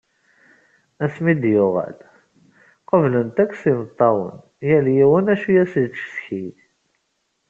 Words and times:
Asmi 1.05 1.29
I 1.31 1.33
d-yuγal, 1.41 1.97
qublen-t 2.87 3.37
yakk 3.41 3.51
s 3.55 3.63
imeṭṭawen, 3.71 4.35
yal 4.67 4.85
yiwen 4.95 5.31
acu 5.33 5.47
i 5.51 5.57
as-yettcetki. 5.63 6.45